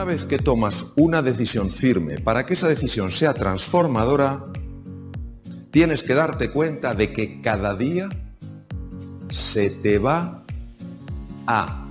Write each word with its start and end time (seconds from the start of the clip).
Una 0.00 0.12
vez 0.12 0.24
que 0.24 0.38
tomas 0.38 0.86
una 0.96 1.20
decisión 1.20 1.68
firme, 1.68 2.20
para 2.20 2.46
que 2.46 2.54
esa 2.54 2.66
decisión 2.66 3.10
sea 3.10 3.34
transformadora, 3.34 4.46
tienes 5.70 6.02
que 6.02 6.14
darte 6.14 6.50
cuenta 6.50 6.94
de 6.94 7.12
que 7.12 7.42
cada 7.42 7.74
día 7.74 8.08
se 9.28 9.68
te 9.68 9.98
va 9.98 10.42
a 11.46 11.86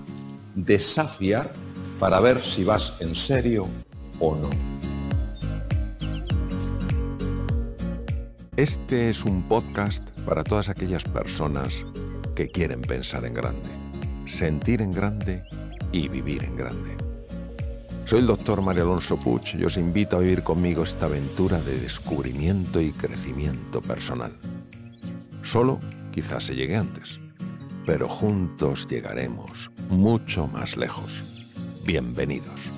desafiar 0.55 1.53
para 1.99 2.19
ver 2.19 2.41
si 2.41 2.63
vas 2.63 2.99
en 2.99 3.13
serio 3.13 3.67
o 4.19 4.35
no. 4.35 4.49
Este 8.55 9.11
es 9.11 9.23
un 9.23 9.43
podcast 9.43 10.03
para 10.21 10.43
todas 10.43 10.69
aquellas 10.69 11.03
personas 11.03 11.85
que 12.33 12.47
quieren 12.47 12.81
pensar 12.81 13.23
en 13.25 13.35
grande, 13.35 13.69
sentir 14.25 14.81
en 14.81 14.93
grande 14.93 15.43
y 15.91 16.07
vivir 16.07 16.43
en 16.43 16.55
grande. 16.55 17.08
Soy 18.09 18.21
el 18.21 18.25
doctor 18.25 18.63
Mario 18.63 18.85
Alonso 18.85 19.17
Puch 19.17 19.53
y 19.53 19.63
os 19.65 19.77
invito 19.77 20.17
a 20.17 20.21
vivir 20.21 20.41
conmigo 20.41 20.81
esta 20.81 21.05
aventura 21.05 21.61
de 21.61 21.79
descubrimiento 21.79 22.81
y 22.81 22.91
crecimiento 22.91 23.81
personal. 23.81 24.33
Solo 25.43 25.79
quizás 26.11 26.45
se 26.45 26.55
llegue 26.55 26.75
antes, 26.75 27.19
pero 27.85 28.07
juntos 28.07 28.87
llegaremos 28.87 29.69
mucho 29.89 30.47
más 30.47 30.75
lejos. 30.75 31.53
Bienvenidos. 31.85 32.71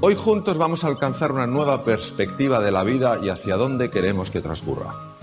Hoy 0.00 0.14
juntos 0.14 0.58
vamos 0.58 0.84
a 0.84 0.86
alcanzar 0.86 1.32
una 1.32 1.48
nueva 1.48 1.82
perspectiva 1.82 2.60
de 2.60 2.70
la 2.70 2.84
vida 2.84 3.18
y 3.20 3.30
hacia 3.30 3.56
dónde 3.56 3.90
queremos 3.90 4.30
que 4.30 4.40
transcurra. 4.40 5.13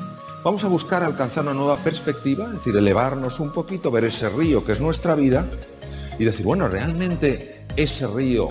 Vamos 0.44 0.64
a 0.64 0.70
buscar 0.70 1.04
alcanzar 1.04 1.44
una 1.44 1.54
nueva 1.54 1.78
perspectiva, 1.78 2.46
es 2.46 2.54
decir, 2.54 2.76
elevarnos 2.76 3.40
un 3.40 3.52
poquito, 3.52 3.92
ver 3.92 4.06
ese 4.06 4.28
río 4.28 4.66
que 4.66 4.72
es 4.72 4.82
nuestra 4.82 5.14
vida 5.14 5.48
y 6.18 6.26
decir, 6.26 6.44
bueno, 6.44 6.68
realmente 6.68 7.68
ese 7.76 8.08
río 8.08 8.50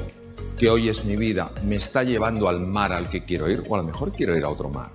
que 0.56 0.70
hoy 0.70 0.88
es 0.88 1.04
mi 1.04 1.16
vida 1.16 1.50
me 1.64 1.74
está 1.74 2.04
llevando 2.04 2.48
al 2.48 2.60
mar 2.60 2.92
al 2.92 3.10
que 3.10 3.24
quiero 3.24 3.50
ir 3.50 3.64
o 3.68 3.74
a 3.74 3.78
lo 3.78 3.84
mejor 3.84 4.12
quiero 4.12 4.36
ir 4.36 4.44
a 4.44 4.50
otro 4.50 4.68
mar. 4.68 4.92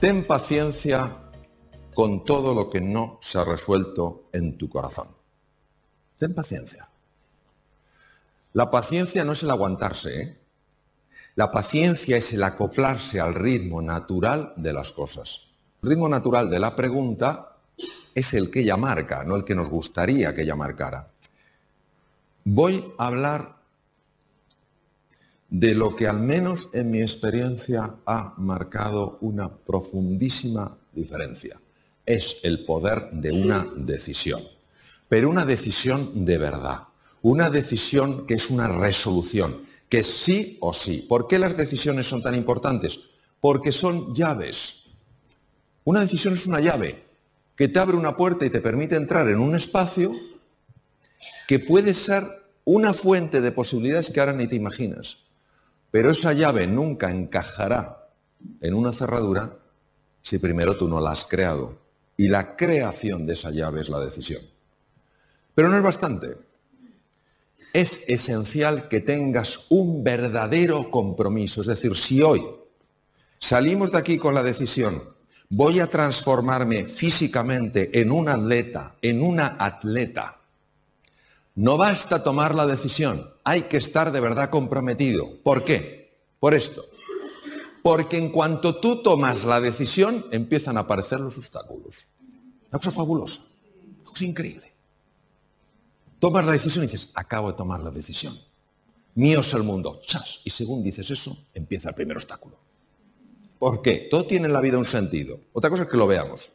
Ten 0.00 0.26
paciencia 0.26 1.16
con 1.94 2.26
todo 2.26 2.54
lo 2.54 2.68
que 2.68 2.82
no 2.82 3.18
se 3.22 3.38
ha 3.38 3.44
resuelto 3.44 4.28
en 4.34 4.58
tu 4.58 4.68
corazón. 4.68 5.08
Ten 6.18 6.34
paciencia. 6.34 6.90
La 8.52 8.70
paciencia 8.70 9.24
no 9.24 9.32
es 9.32 9.42
el 9.44 9.50
aguantarse, 9.50 10.20
¿eh? 10.20 10.38
La 11.36 11.50
paciencia 11.50 12.18
es 12.18 12.34
el 12.34 12.42
acoplarse 12.42 13.18
al 13.18 13.34
ritmo 13.34 13.80
natural 13.80 14.52
de 14.58 14.74
las 14.74 14.92
cosas. 14.92 15.51
El 15.82 15.88
ritmo 15.88 16.08
natural 16.08 16.48
de 16.48 16.60
la 16.60 16.76
pregunta 16.76 17.56
es 18.14 18.34
el 18.34 18.52
que 18.52 18.60
ella 18.60 18.76
marca, 18.76 19.24
no 19.24 19.34
el 19.34 19.42
que 19.42 19.56
nos 19.56 19.68
gustaría 19.68 20.32
que 20.32 20.42
ella 20.42 20.54
marcara. 20.54 21.08
Voy 22.44 22.84
a 22.98 23.06
hablar 23.08 23.56
de 25.50 25.74
lo 25.74 25.96
que 25.96 26.06
al 26.06 26.20
menos 26.20 26.68
en 26.72 26.92
mi 26.92 27.00
experiencia 27.00 27.96
ha 28.06 28.32
marcado 28.36 29.18
una 29.22 29.52
profundísima 29.52 30.78
diferencia. 30.92 31.60
Es 32.06 32.36
el 32.44 32.64
poder 32.64 33.10
de 33.10 33.32
una 33.32 33.66
decisión, 33.76 34.40
pero 35.08 35.28
una 35.28 35.44
decisión 35.44 36.24
de 36.24 36.38
verdad, 36.38 36.82
una 37.22 37.50
decisión 37.50 38.24
que 38.24 38.34
es 38.34 38.50
una 38.50 38.68
resolución, 38.68 39.62
que 39.88 40.04
sí 40.04 40.58
o 40.60 40.72
sí. 40.72 41.04
¿Por 41.08 41.26
qué 41.26 41.40
las 41.40 41.56
decisiones 41.56 42.06
son 42.06 42.22
tan 42.22 42.36
importantes? 42.36 43.00
Porque 43.40 43.72
son 43.72 44.14
llaves. 44.14 44.81
Una 45.84 46.00
decisión 46.00 46.34
es 46.34 46.46
una 46.46 46.60
llave 46.60 47.04
que 47.56 47.68
te 47.68 47.78
abre 47.78 47.96
una 47.96 48.16
puerta 48.16 48.46
y 48.46 48.50
te 48.50 48.60
permite 48.60 48.96
entrar 48.96 49.28
en 49.28 49.40
un 49.40 49.54
espacio 49.54 50.14
que 51.46 51.58
puede 51.58 51.94
ser 51.94 52.44
una 52.64 52.92
fuente 52.92 53.40
de 53.40 53.52
posibilidades 53.52 54.10
que 54.10 54.20
ahora 54.20 54.32
ni 54.32 54.46
te 54.46 54.56
imaginas. 54.56 55.18
Pero 55.90 56.10
esa 56.10 56.32
llave 56.32 56.66
nunca 56.66 57.10
encajará 57.10 58.08
en 58.60 58.74
una 58.74 58.92
cerradura 58.92 59.58
si 60.22 60.38
primero 60.38 60.76
tú 60.76 60.88
no 60.88 61.00
la 61.00 61.12
has 61.12 61.24
creado. 61.24 61.78
Y 62.16 62.28
la 62.28 62.56
creación 62.56 63.26
de 63.26 63.34
esa 63.34 63.50
llave 63.50 63.80
es 63.80 63.88
la 63.88 63.98
decisión. 63.98 64.42
Pero 65.54 65.68
no 65.68 65.76
es 65.76 65.82
bastante 65.82 66.36
es 67.72 68.04
esencial 68.06 68.88
que 68.88 69.00
tengas 69.00 69.66
un 69.70 70.04
verdadero 70.04 70.90
compromiso. 70.90 71.62
Es 71.62 71.66
decir, 71.66 71.96
si 71.96 72.22
hoy 72.22 72.42
salimos 73.38 73.92
de 73.92 73.98
aquí 73.98 74.18
con 74.18 74.34
la 74.34 74.42
decisión, 74.42 75.02
voy 75.54 75.80
a 75.80 75.86
transformarme 75.86 76.86
físicamente 76.86 78.00
en 78.00 78.10
un 78.10 78.28
atleta, 78.28 78.96
en 79.02 79.22
una 79.22 79.56
atleta, 79.58 80.40
no 81.54 81.76
basta 81.76 82.24
tomar 82.24 82.54
la 82.54 82.66
decisión, 82.66 83.30
hay 83.44 83.62
que 83.62 83.76
estar 83.76 84.12
de 84.12 84.20
verdad 84.20 84.48
comprometido. 84.48 85.36
¿Por 85.42 85.62
qué? 85.62 86.16
Por 86.40 86.54
esto. 86.54 86.86
Porque 87.82 88.16
en 88.16 88.30
cuanto 88.30 88.80
tú 88.80 89.02
tomas 89.02 89.44
la 89.44 89.60
decisión, 89.60 90.24
empiezan 90.30 90.78
a 90.78 90.80
aparecer 90.80 91.20
los 91.20 91.36
obstáculos. 91.36 92.06
Una 92.70 92.78
cosa 92.78 92.90
fabulosa, 92.90 93.42
una 94.00 94.10
cosa 94.10 94.24
increíble. 94.24 94.72
Tomas 96.18 96.46
la 96.46 96.52
decisión 96.52 96.84
y 96.84 96.86
dices, 96.86 97.10
acabo 97.14 97.50
de 97.50 97.58
tomar 97.58 97.80
la 97.80 97.90
decisión. 97.90 98.38
Mío 99.16 99.40
es 99.40 99.52
el 99.52 99.64
mundo. 99.64 100.00
¡Chas! 100.06 100.40
Y 100.44 100.50
según 100.50 100.82
dices 100.82 101.10
eso, 101.10 101.36
empieza 101.52 101.90
el 101.90 101.94
primer 101.94 102.16
obstáculo. 102.16 102.71
¿Por 103.62 103.80
qué? 103.80 104.08
Todo 104.10 104.26
tiene 104.26 104.46
en 104.46 104.52
la 104.52 104.60
vida 104.60 104.76
un 104.76 104.84
sentido. 104.84 105.38
Otra 105.52 105.70
cosa 105.70 105.84
es 105.84 105.88
que 105.88 105.96
lo 105.96 106.08
veamos. 106.08 106.50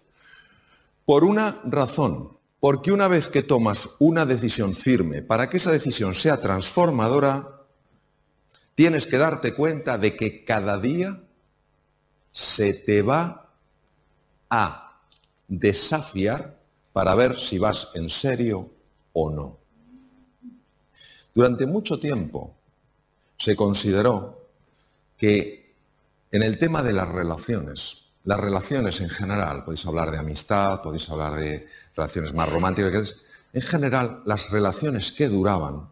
Por 1.06 1.23
una 1.23 1.62
razón. 1.63 2.38
Porque 2.59 2.91
una 2.91 3.07
vez 3.07 3.29
que 3.29 3.44
tomas 3.44 3.91
una 4.00 4.25
decisión 4.25 4.73
firme, 4.73 5.22
para 5.22 5.50
que 5.50 5.56
esa 5.56 5.72
decisión 5.72 6.13
sea 6.13 6.41
transformadora, 6.41 7.62
tienes 8.75 9.07
que 9.07 9.17
darte 9.17 9.53
cuenta 9.53 9.97
de 9.97 10.17
que 10.17 10.44
cada 10.44 10.78
día 10.79 11.23
se 12.34 12.73
te 12.73 13.01
va 13.03 13.53
a 14.50 15.00
desafiar 15.47 16.59
para 16.91 17.16
ver 17.16 17.40
si 17.40 17.57
vas 17.57 17.88
en 17.94 18.09
serio 18.09 18.69
o 19.13 19.31
no. 19.31 19.57
Durante 21.34 21.67
mucho 21.67 22.01
tiempo 22.01 22.53
se 23.38 23.56
consideró 23.56 24.46
que 25.17 25.66
en 26.37 26.43
el 26.43 26.59
tema 26.59 26.83
de 26.83 26.93
las 26.93 27.09
relaciones, 27.09 28.09
las 28.23 28.39
relaciones 28.39 29.01
en 29.01 29.09
general, 29.09 29.65
podéis 29.65 29.87
hablar 29.87 30.11
de 30.11 30.19
amistad, 30.19 30.83
podéis 30.83 31.09
hablar 31.09 31.33
de 31.33 31.67
relaciones 31.95 32.35
más 32.35 32.47
románticas, 32.47 33.23
en 33.53 33.63
general 33.63 34.21
las 34.23 34.51
relaciones 34.51 35.11
que 35.11 35.29
duraban 35.29 35.89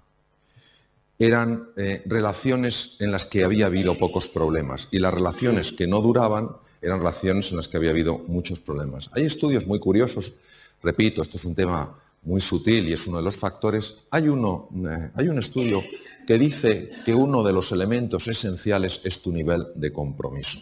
eran 1.17 1.69
eh, 1.77 2.03
relaciones 2.05 2.95
en 2.99 3.11
las 3.11 3.25
que 3.25 3.43
había 3.43 3.65
habido 3.65 3.97
pocos 3.97 4.29
problemas 4.29 4.87
y 4.91 4.99
las 4.99 5.15
relaciones 5.15 5.73
que 5.73 5.87
no 5.87 5.99
duraban 5.99 6.51
eran 6.79 6.99
relaciones 6.99 7.49
en 7.49 7.57
las 7.57 7.67
que 7.67 7.77
había 7.77 7.89
habido 7.89 8.19
muchos 8.19 8.59
problemas. 8.59 9.09
Hay 9.13 9.23
estudios 9.23 9.65
muy 9.65 9.79
curiosos, 9.79 10.35
repito, 10.83 11.23
esto 11.23 11.37
es 11.37 11.45
un 11.45 11.55
tema 11.55 11.97
muy 12.25 12.41
sutil 12.41 12.89
y 12.89 12.93
es 12.93 13.07
uno 13.07 13.17
de 13.17 13.23
los 13.23 13.37
factores, 13.37 13.95
hay, 14.09 14.27
uno, 14.27 14.67
eh, 14.75 15.11
hay 15.13 15.29
un 15.29 15.37
estudio 15.37 15.83
que 16.27 16.37
dice 16.39 16.89
que 17.05 17.13
uno 17.13 17.43
de 17.43 17.53
los 17.53 17.71
elementos 17.71 18.27
esenciales 18.27 18.99
es 19.03 19.21
tu 19.21 19.31
nivel 19.31 19.67
de 19.75 19.93
compromiso. 19.93 20.59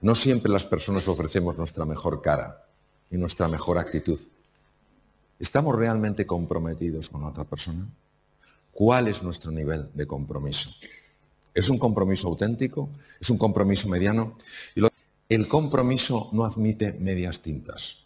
No 0.00 0.16
siempre 0.16 0.50
las 0.50 0.66
personas 0.66 1.06
ofrecemos 1.06 1.56
nuestra 1.56 1.84
mejor 1.84 2.20
cara 2.20 2.66
y 3.10 3.16
nuestra 3.16 3.46
mejor 3.46 3.78
actitud. 3.78 4.18
¿Estamos 5.38 5.76
realmente 5.76 6.26
comprometidos 6.26 7.08
con 7.08 7.22
otra 7.24 7.44
persona? 7.44 7.86
¿Cuál 8.72 9.06
es 9.06 9.22
nuestro 9.22 9.52
nivel 9.52 9.88
de 9.94 10.06
compromiso? 10.06 10.70
¿Es 11.54 11.68
un 11.68 11.78
compromiso 11.78 12.26
auténtico? 12.26 12.88
¿Es 13.20 13.30
un 13.30 13.38
compromiso 13.38 13.88
mediano? 13.88 14.36
El 15.28 15.46
compromiso 15.46 16.30
no 16.32 16.44
admite 16.44 16.92
medias 16.94 17.40
tintas 17.40 18.01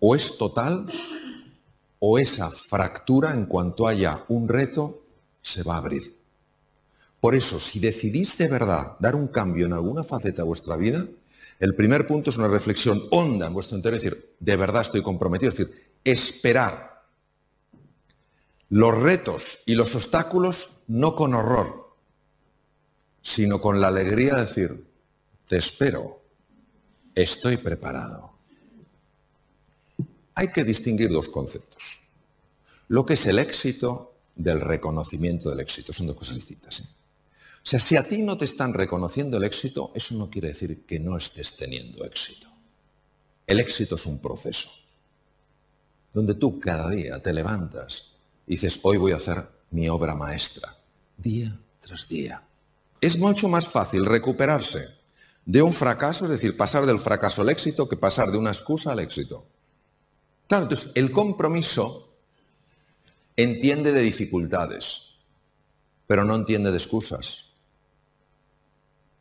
o 0.00 0.14
es 0.14 0.36
total 0.36 0.86
o 1.98 2.18
esa 2.18 2.50
fractura 2.50 3.34
en 3.34 3.46
cuanto 3.46 3.86
haya 3.86 4.24
un 4.28 4.48
reto 4.48 5.02
se 5.42 5.62
va 5.62 5.74
a 5.74 5.78
abrir. 5.78 6.16
Por 7.20 7.34
eso, 7.34 7.58
si 7.58 7.80
decidís 7.80 8.36
de 8.38 8.48
verdad 8.48 8.96
dar 9.00 9.14
un 9.14 9.28
cambio 9.28 9.66
en 9.66 9.72
alguna 9.72 10.04
faceta 10.04 10.42
de 10.42 10.48
vuestra 10.48 10.76
vida, 10.76 11.04
el 11.58 11.74
primer 11.74 12.06
punto 12.06 12.30
es 12.30 12.36
una 12.36 12.48
reflexión 12.48 13.02
honda 13.10 13.46
en 13.46 13.54
vuestro 13.54 13.76
interior, 13.76 13.96
es 13.96 14.04
decir, 14.04 14.34
de 14.38 14.56
verdad 14.56 14.82
estoy 14.82 15.02
comprometido, 15.02 15.50
es 15.50 15.56
decir, 15.56 15.90
esperar 16.04 17.04
los 18.68 18.96
retos 18.98 19.60
y 19.64 19.74
los 19.74 19.94
obstáculos 19.94 20.82
no 20.88 21.16
con 21.16 21.34
horror, 21.34 21.94
sino 23.22 23.60
con 23.60 23.80
la 23.80 23.88
alegría 23.88 24.34
de 24.34 24.40
decir, 24.42 24.86
te 25.48 25.56
espero, 25.56 26.22
estoy 27.14 27.56
preparado 27.56 28.35
hay 30.36 30.48
que 30.48 30.62
distinguir 30.62 31.10
dos 31.10 31.28
conceptos. 31.28 31.98
Lo 32.88 33.04
que 33.04 33.14
es 33.14 33.26
el 33.26 33.40
éxito 33.40 34.12
del 34.36 34.60
reconocimiento 34.60 35.48
del 35.50 35.60
éxito. 35.60 35.92
Son 35.92 36.06
dos 36.06 36.16
cosas 36.16 36.36
distintas. 36.36 36.80
¿eh? 36.80 36.84
O 36.84 37.68
sea, 37.68 37.80
si 37.80 37.96
a 37.96 38.06
ti 38.06 38.22
no 38.22 38.38
te 38.38 38.44
están 38.44 38.74
reconociendo 38.74 39.38
el 39.38 39.44
éxito, 39.44 39.90
eso 39.94 40.14
no 40.14 40.30
quiere 40.30 40.48
decir 40.48 40.84
que 40.86 41.00
no 41.00 41.16
estés 41.16 41.56
teniendo 41.56 42.04
éxito. 42.04 42.46
El 43.46 43.58
éxito 43.58 43.96
es 43.96 44.06
un 44.06 44.20
proceso, 44.20 44.70
donde 46.12 46.34
tú 46.34 46.60
cada 46.60 46.90
día 46.90 47.20
te 47.22 47.32
levantas 47.32 48.12
y 48.46 48.52
dices, 48.52 48.80
hoy 48.82 48.98
voy 48.98 49.12
a 49.12 49.16
hacer 49.16 49.48
mi 49.70 49.88
obra 49.88 50.14
maestra, 50.14 50.76
día 51.16 51.58
tras 51.80 52.08
día. 52.08 52.42
Es 53.00 53.18
mucho 53.18 53.48
más 53.48 53.66
fácil 53.66 54.04
recuperarse 54.04 54.88
de 55.44 55.62
un 55.62 55.72
fracaso, 55.72 56.24
es 56.24 56.32
decir, 56.32 56.56
pasar 56.56 56.86
del 56.86 56.98
fracaso 56.98 57.42
al 57.42 57.48
éxito, 57.48 57.88
que 57.88 57.96
pasar 57.96 58.30
de 58.32 58.38
una 58.38 58.50
excusa 58.50 58.92
al 58.92 58.98
éxito. 58.98 59.46
Claro, 60.48 60.64
entonces 60.64 60.92
el 60.94 61.10
compromiso 61.10 62.08
entiende 63.36 63.92
de 63.92 64.00
dificultades, 64.00 65.16
pero 66.06 66.24
no 66.24 66.34
entiende 66.34 66.70
de 66.70 66.78
excusas, 66.78 67.50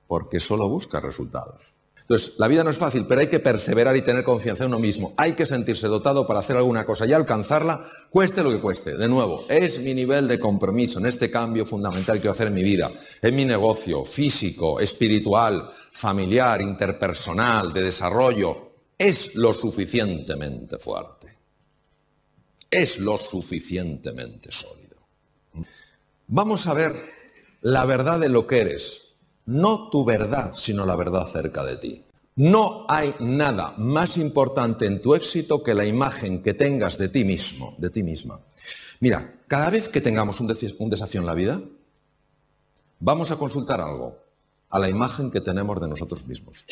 porque 0.07 0.39
solo 0.39 0.69
busca 0.69 0.99
resultados. 0.99 1.73
Entonces, 2.07 2.33
la 2.37 2.47
vida 2.47 2.63
no 2.63 2.69
es 2.69 2.77
fácil, 2.77 3.07
pero 3.07 3.21
hay 3.21 3.27
que 3.27 3.39
perseverar 3.39 3.97
y 3.97 4.03
tener 4.03 4.23
confianza 4.23 4.63
en 4.63 4.67
uno 4.67 4.77
mismo. 4.77 5.15
Hay 5.17 5.33
que 5.33 5.47
sentirse 5.47 5.87
dotado 5.87 6.27
para 6.27 6.39
hacer 6.39 6.55
alguna 6.55 6.85
cosa 6.85 7.07
y 7.07 7.13
alcanzarla, 7.13 7.83
cueste 8.11 8.43
lo 8.43 8.51
que 8.51 8.61
cueste. 8.61 8.95
De 8.95 9.09
nuevo, 9.09 9.45
es 9.49 9.79
mi 9.79 9.95
nivel 9.95 10.27
de 10.27 10.39
compromiso 10.39 10.99
en 10.99 11.07
este 11.07 11.31
cambio 11.31 11.65
fundamental 11.65 12.17
que 12.17 12.21
quiero 12.21 12.33
hacer 12.33 12.49
en 12.49 12.53
mi 12.53 12.61
vida, 12.61 12.91
en 13.23 13.35
mi 13.35 13.43
negocio 13.43 14.05
físico, 14.05 14.79
espiritual, 14.79 15.71
familiar, 15.91 16.61
interpersonal, 16.61 17.73
de 17.73 17.81
desarrollo. 17.81 18.74
Es 18.97 19.35
lo 19.35 19.53
suficientemente 19.53 20.77
fuerte. 20.79 21.35
Es 22.69 22.99
lo 22.99 23.17
suficientemente 23.17 24.51
sólido. 24.51 24.97
Vamos 26.27 26.67
a 26.67 26.73
ver 26.73 26.95
la 27.61 27.85
verdad 27.85 28.19
de 28.19 28.29
lo 28.29 28.47
que 28.47 28.59
eres 28.59 29.05
no 29.45 29.89
tu 29.89 30.03
verdad, 30.03 30.53
sino 30.55 30.85
la 30.85 30.95
verdad 30.95 31.27
cerca 31.27 31.63
de 31.63 31.77
ti. 31.77 32.05
No 32.35 32.85
hay 32.89 33.15
nada 33.19 33.73
más 33.77 34.17
importante 34.17 34.85
en 34.85 35.01
tu 35.01 35.15
éxito 35.15 35.63
que 35.63 35.73
la 35.73 35.85
imagen 35.85 36.41
que 36.43 36.53
tengas 36.53 36.97
de 36.97 37.09
ti 37.09 37.23
mismo, 37.23 37.75
de 37.77 37.89
ti 37.89 38.03
misma. 38.03 38.41
Mira, 38.99 39.35
cada 39.47 39.69
vez 39.69 39.87
que 39.87 40.01
tengamos 40.01 40.39
un, 40.39 40.47
desafío 40.47 41.21
en 41.21 41.27
la 41.27 41.33
vida, 41.33 41.61
vamos 42.99 43.31
a 43.31 43.37
consultar 43.37 43.79
algo, 43.79 44.17
a 44.69 44.79
la 44.79 44.89
imagen 44.89 45.31
que 45.31 45.41
tenemos 45.41 45.79
de 45.79 45.87
nosotros 45.87 46.25
mismos. 46.25 46.65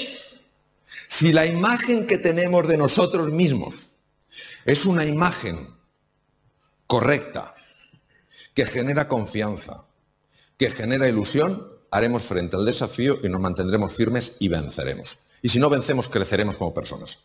Si 1.08 1.34
la 1.34 1.46
imagen 1.46 2.08
que 2.08 2.18
tenemos 2.18 2.68
de 2.68 2.78
nosotros 2.78 3.32
mismos 3.32 3.92
es 4.66 4.86
una 4.86 5.06
imagen 5.06 5.70
correcta, 6.88 7.56
que 8.54 8.66
genera 8.66 9.08
confianza, 9.08 9.86
que 10.58 10.70
genera 10.70 11.08
ilusión, 11.08 11.68
haremos 11.92 12.24
frente 12.24 12.56
al 12.56 12.66
desafío 12.66 13.20
y 13.24 13.30
nos 13.30 13.42
mantendremos 13.42 13.94
firmes 13.94 14.38
y 14.40 14.48
venceremos. 14.48 15.20
Y 15.42 15.50
si 15.50 15.60
no 15.60 15.70
vencemos, 15.70 16.08
creceremos 16.08 16.58
como 16.58 16.74
personas. 16.74 17.20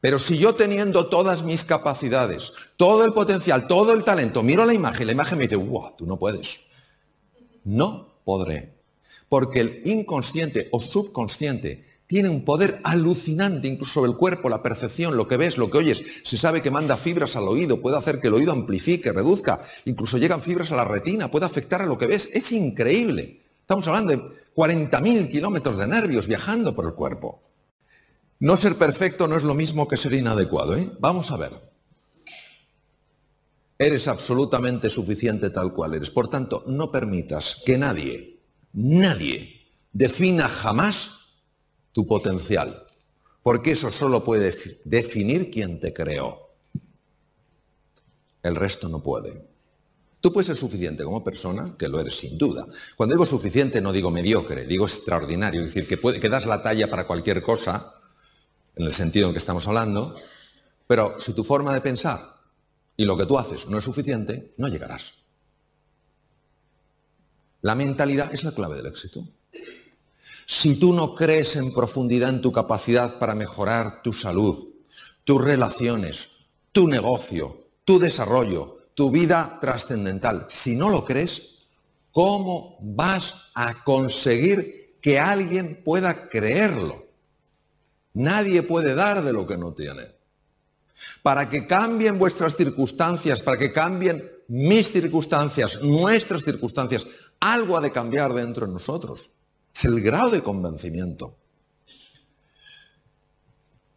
Pero 0.00 0.18
si 0.18 0.36
yo 0.36 0.54
teniendo 0.54 1.06
todas 1.06 1.44
mis 1.44 1.64
capacidades, 1.64 2.52
todo 2.76 3.04
el 3.04 3.12
potencial, 3.12 3.66
todo 3.66 3.92
el 3.92 4.04
talento, 4.04 4.42
miro 4.42 4.66
la 4.66 4.74
imagen, 4.74 5.06
la 5.06 5.12
imagen 5.12 5.38
me 5.38 5.44
dice, 5.44 5.56
wow, 5.56 5.94
tú 5.96 6.06
no 6.06 6.18
puedes. 6.18 6.66
No 7.64 8.18
podré. 8.24 8.74
Porque 9.28 9.60
el 9.60 9.82
inconsciente 9.84 10.68
o 10.72 10.80
subconsciente 10.80 11.86
tiene 12.06 12.28
un 12.28 12.44
poder 12.44 12.80
alucinante 12.84 13.66
incluso 13.66 13.94
sobre 13.94 14.10
el 14.10 14.16
cuerpo, 14.16 14.48
la 14.48 14.62
percepción, 14.62 15.16
lo 15.16 15.26
que 15.26 15.36
ves, 15.36 15.56
lo 15.56 15.70
que 15.70 15.78
oyes. 15.78 16.02
Se 16.22 16.36
sabe 16.36 16.62
que 16.62 16.70
manda 16.70 16.96
fibras 16.96 17.36
al 17.36 17.48
oído, 17.48 17.80
puede 17.80 17.96
hacer 17.96 18.20
que 18.20 18.28
el 18.28 18.34
oído 18.34 18.52
amplifique, 18.52 19.12
reduzca, 19.12 19.62
incluso 19.86 20.18
llegan 20.18 20.42
fibras 20.42 20.70
a 20.70 20.76
la 20.76 20.84
retina, 20.84 21.30
puede 21.30 21.46
afectar 21.46 21.80
a 21.82 21.86
lo 21.86 21.98
que 21.98 22.06
ves. 22.06 22.28
Es 22.32 22.52
increíble. 22.52 23.40
Estamos 23.60 23.86
hablando 23.88 24.12
de 24.12 24.18
40.000 24.54 25.30
kilómetros 25.30 25.78
de 25.78 25.86
nervios 25.86 26.26
viajando 26.26 26.74
por 26.74 26.84
el 26.84 26.92
cuerpo. 26.92 27.42
No 28.38 28.56
ser 28.56 28.76
perfecto 28.76 29.26
no 29.26 29.36
es 29.36 29.42
lo 29.42 29.54
mismo 29.54 29.88
que 29.88 29.96
ser 29.96 30.12
inadecuado. 30.12 30.76
¿eh? 30.76 30.90
Vamos 31.00 31.30
a 31.30 31.38
ver. 31.38 31.52
Eres 33.78 34.06
absolutamente 34.06 34.90
suficiente 34.90 35.50
tal 35.50 35.72
cual 35.72 35.94
eres. 35.94 36.10
Por 36.10 36.28
tanto, 36.28 36.62
no 36.66 36.92
permitas 36.92 37.62
que 37.64 37.78
nadie, 37.78 38.40
nadie, 38.72 39.66
defina 39.92 40.48
jamás 40.48 41.23
tu 41.94 42.06
potencial. 42.06 42.84
Porque 43.42 43.70
eso 43.72 43.90
solo 43.90 44.22
puede 44.22 44.54
definir 44.84 45.50
quien 45.50 45.80
te 45.80 45.94
creó. 45.94 46.50
El 48.42 48.56
resto 48.56 48.88
no 48.90 49.02
puede. 49.02 49.46
Tú 50.20 50.32
puedes 50.32 50.46
ser 50.46 50.56
suficiente 50.56 51.04
como 51.04 51.22
persona, 51.22 51.76
que 51.78 51.88
lo 51.88 52.00
eres 52.00 52.16
sin 52.16 52.36
duda. 52.36 52.66
Cuando 52.96 53.14
digo 53.14 53.26
suficiente 53.26 53.80
no 53.80 53.92
digo 53.92 54.10
mediocre, 54.10 54.66
digo 54.66 54.86
extraordinario, 54.86 55.62
es 55.62 55.72
decir, 55.72 55.86
que, 55.86 56.20
que 56.20 56.28
das 56.28 56.46
la 56.46 56.62
talla 56.62 56.90
para 56.90 57.06
cualquier 57.06 57.42
cosa, 57.42 57.94
en 58.74 58.84
el 58.84 58.92
sentido 58.92 59.28
en 59.28 59.34
que 59.34 59.38
estamos 59.38 59.68
hablando, 59.68 60.16
pero 60.86 61.20
si 61.20 61.32
tu 61.32 61.44
forma 61.44 61.72
de 61.72 61.80
pensar 61.80 62.36
y 62.96 63.04
lo 63.04 63.16
que 63.16 63.26
tú 63.26 63.38
haces 63.38 63.66
no 63.68 63.78
es 63.78 63.84
suficiente, 63.84 64.54
no 64.56 64.68
llegarás. 64.68 65.24
La 67.60 67.74
mentalidad 67.74 68.34
es 68.34 68.44
la 68.44 68.52
clave 68.52 68.76
del 68.76 68.86
éxito. 68.86 69.28
Si 70.46 70.76
tú 70.76 70.92
no 70.92 71.14
crees 71.14 71.56
en 71.56 71.72
profundidad 71.72 72.28
en 72.28 72.42
tu 72.42 72.52
capacidad 72.52 73.18
para 73.18 73.34
mejorar 73.34 74.02
tu 74.02 74.12
salud, 74.12 74.68
tus 75.24 75.42
relaciones, 75.42 76.28
tu 76.72 76.86
negocio, 76.86 77.68
tu 77.84 77.98
desarrollo, 77.98 78.78
tu 78.94 79.10
vida 79.10 79.58
trascendental. 79.60 80.46
Si 80.48 80.74
no 80.74 80.90
lo 80.90 81.04
crees, 81.04 81.58
¿cómo 82.10 82.78
vas 82.80 83.34
a 83.54 83.82
conseguir 83.84 84.98
que 85.00 85.18
alguien 85.18 85.82
pueda 85.84 86.28
creerlo? 86.28 87.06
Nadie 88.12 88.62
puede 88.62 88.94
dar 88.94 89.22
de 89.22 89.32
lo 89.32 89.46
que 89.46 89.56
no 89.56 89.72
tiene. 89.72 90.14
Para 91.22 91.48
que 91.48 91.66
cambien 91.66 92.18
vuestras 92.18 92.56
circunstancias, 92.56 93.40
para 93.40 93.58
que 93.58 93.72
cambien 93.72 94.30
mis 94.48 94.92
circunstancias, 94.92 95.82
nuestras 95.82 96.42
circunstancias, 96.42 97.06
algo 97.40 97.76
ha 97.76 97.80
de 97.80 97.90
cambiar 97.90 98.32
dentro 98.32 98.66
de 98.66 98.72
nosotros. 98.72 99.30
Es 99.74 99.84
el 99.84 100.00
grado 100.00 100.30
de 100.30 100.42
convencimiento. 100.42 101.36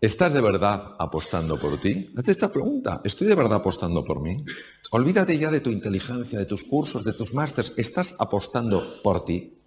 ¿Estás 0.01 0.33
de 0.33 0.41
verdad 0.41 0.95
apostando 0.97 1.59
por 1.59 1.79
ti? 1.79 2.12
Hazte 2.18 2.31
esta 2.31 2.51
pregunta. 2.51 3.01
¿Estoy 3.03 3.27
de 3.27 3.35
verdad 3.35 3.59
apostando 3.59 4.03
por 4.03 4.19
mí? 4.19 4.44
Olvídate 4.91 5.38
ya 5.38 5.51
de 5.51 5.59
tu 5.59 5.69
inteligencia, 5.69 6.39
de 6.39 6.45
tus 6.45 6.63
cursos, 6.63 7.03
de 7.03 7.13
tus 7.13 7.33
másters. 7.33 7.74
¿Estás 7.77 8.15
apostando 8.18 9.01
por 9.03 9.25
ti? 9.25 9.57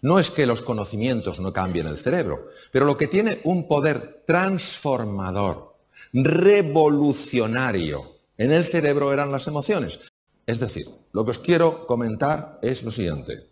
No 0.00 0.18
es 0.18 0.30
que 0.30 0.46
los 0.46 0.62
conocimientos 0.62 1.40
no 1.40 1.52
cambien 1.52 1.86
el 1.86 1.98
cerebro, 1.98 2.48
pero 2.70 2.86
lo 2.86 2.96
que 2.96 3.08
tiene 3.08 3.40
un 3.44 3.66
poder 3.66 4.22
transformador, 4.26 5.76
revolucionario 6.12 8.16
en 8.36 8.52
el 8.52 8.64
cerebro 8.64 9.12
eran 9.12 9.32
las 9.32 9.46
emociones. 9.46 9.98
Es 10.46 10.60
decir, 10.60 10.88
lo 11.12 11.24
que 11.24 11.32
os 11.32 11.38
quiero 11.38 11.86
comentar 11.86 12.58
es 12.62 12.82
lo 12.82 12.90
siguiente. 12.90 13.47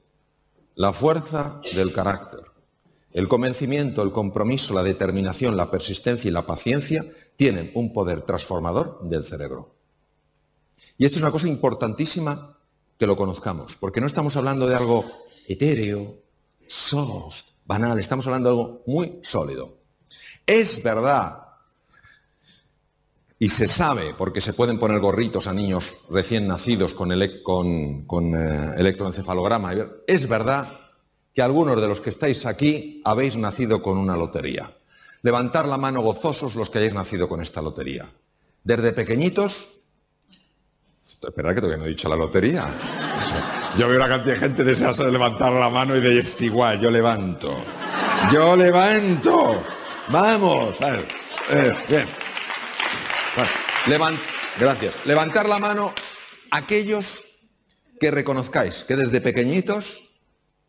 La 0.77 0.93
fuerza 0.93 1.61
del 1.75 1.93
carácter 1.93 2.57
el 3.17 3.29
convencimiento, 3.29 4.03
el 4.03 4.13
compromiso, 4.13 4.75
la 4.75 4.83
determinación, 4.83 5.57
la 5.57 5.71
persistencia 5.71 6.29
y 6.29 6.33
la 6.33 6.45
paciencia 6.45 7.11
tienen 7.35 7.71
un 7.73 7.95
poder 7.95 8.21
transformador 8.21 9.01
del 9.09 9.25
cerebro. 9.25 9.75
Y 10.99 11.07
esto 11.07 11.17
es 11.17 11.23
una 11.23 11.33
cosa 11.33 11.49
importantísima 11.49 12.59
que 12.99 13.07
lo 13.07 13.17
conozcamos, 13.17 13.77
porque 13.77 14.03
no 14.03 14.07
estamos 14.07 14.37
hablando 14.37 14.67
de 14.67 14.75
algo 14.75 15.07
etéreo, 15.49 16.19
soft, 16.69 17.53
banal, 17.65 17.99
estamos 17.99 18.27
hablando 18.27 18.51
de 18.51 18.57
algo 18.57 18.83
muy 18.87 19.19
sólido. 19.23 19.79
Es 20.47 20.83
verdad, 20.83 21.46
y 23.39 23.49
se 23.49 23.67
sabe, 23.67 24.15
porque 24.17 24.41
se 24.41 24.55
pueden 24.55 24.79
poner 24.79 24.99
gorritos 24.99 25.47
a 25.47 25.53
niños 25.53 25.97
recién 26.11 26.47
nacidos 26.47 26.95
con, 26.95 27.13
eh, 27.13 28.75
electroencefalograma, 28.79 29.75
es 30.07 30.29
verdad 30.29 30.81
que 31.35 31.43
algunos 31.43 31.81
de 31.81 31.89
los 31.89 32.01
que 32.01 32.11
estáis 32.11 32.47
aquí 32.47 33.03
habéis 33.05 33.37
nacido 33.37 33.83
con 33.83 33.99
una 33.99 34.17
lotería. 34.17 34.75
Levantar 35.23 35.69
la 35.69 35.77
mano 35.77 36.01
gozosos 36.01 36.55
los 36.55 36.71
que 36.71 36.79
hayáis 36.79 36.95
nacido 36.95 37.29
con 37.29 37.43
esta 37.43 37.61
lotería. 37.61 38.11
Desde 38.65 38.93
pequeñitos... 38.93 39.73
Espera 41.23 41.55
que 41.55 41.61
todavía 41.61 41.77
no 41.77 41.85
he 41.85 41.91
dicho 41.91 42.09
la 42.09 42.17
lotería. 42.17 42.67
Yo 43.79 43.87
veo 43.87 43.97
una 43.97 44.09
cantidad 44.09 44.35
de 44.35 44.41
gente 44.41 44.65
deseosa 44.65 45.05
de 45.05 45.13
levantar 45.13 45.53
la 45.53 45.71
mano 45.71 45.95
y 45.95 46.01
de 46.01 46.19
es 46.19 46.41
igual, 46.43 46.81
yo 46.81 46.91
levanto. 46.91 47.57
Yo 48.33 48.57
levanto. 48.57 49.63
Vamos. 50.09 50.81
A 50.81 50.93
ver. 50.93 51.09
Eh, 51.51 51.75
bien. 51.89 52.26
Gracias. 54.59 54.95
Levantar 55.05 55.49
la 55.49 55.59
mano 55.59 55.93
aquellos 56.51 57.25
que 58.01 58.11
reconozcáis 58.11 58.85
que 58.85 58.97
desde 58.97 59.21
pequeñitos 59.21 60.03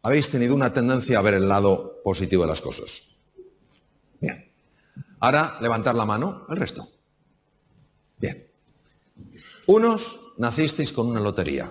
habéis 0.04 0.30
tenido 0.30 0.56
una 0.56 0.74
tendencia 0.74 1.20
a 1.20 1.22
ver 1.22 1.36
el 1.36 1.48
lado 1.48 2.02
positivo 2.04 2.44
de 2.44 2.50
las 2.50 2.62
cosas. 2.62 3.02
Bien. 4.20 4.50
Ahora 5.20 5.58
levantar 5.62 5.96
la 5.96 6.06
mano 6.06 6.46
el 6.50 6.58
resto. 6.58 6.90
Bien. 8.18 8.50
Unos 9.66 10.20
nacisteis 10.38 10.94
con 10.94 11.08
una 11.08 11.20
lotería, 11.20 11.70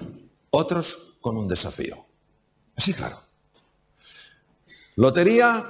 otros 0.51 1.17
con 1.21 1.37
un 1.37 1.49
desafío. 1.49 2.05
Así 2.77 2.93
claro. 2.93 3.23
Lotería, 4.97 5.65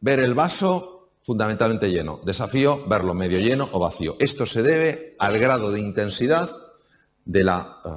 ver 0.00 0.20
el 0.20 0.34
vaso 0.34 0.99
fundamentalmente 1.30 1.92
lleno. 1.92 2.18
Desafío 2.24 2.84
verlo 2.88 3.14
medio 3.14 3.38
lleno 3.38 3.68
o 3.70 3.78
vacío. 3.78 4.16
Esto 4.18 4.46
se 4.46 4.64
debe 4.64 5.14
al 5.20 5.38
grado 5.38 5.70
de 5.70 5.78
intensidad 5.78 6.50
de 7.24 7.44
la, 7.44 7.78
eh, 7.84 7.88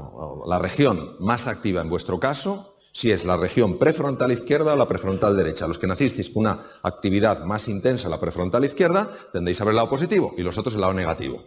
la 0.46 0.60
región 0.60 1.16
más 1.20 1.48
activa 1.48 1.82
en 1.82 1.90
vuestro 1.90 2.20
caso, 2.20 2.78
si 2.92 3.10
es 3.10 3.26
la 3.26 3.36
región 3.36 3.80
prefrontal 3.80 4.32
izquierda 4.32 4.74
o 4.74 4.78
la 4.78 4.88
prefrontal 4.88 5.36
derecha. 5.36 5.66
Los 5.66 5.80
que 5.80 5.88
nacisteis 5.88 6.30
con 6.30 6.42
una 6.42 6.64
actividad 6.84 7.44
más 7.44 7.68
intensa 7.68 8.06
en 8.06 8.12
la 8.12 8.20
prefrontal 8.20 8.66
izquierda, 8.66 9.10
tendéis 9.32 9.60
a 9.60 9.64
ver 9.64 9.72
el 9.72 9.78
lado 9.78 9.90
positivo 9.90 10.36
y 10.38 10.44
los 10.44 10.56
otros 10.60 10.76
el 10.76 10.82
lado 10.82 10.94
negativo. 10.94 11.44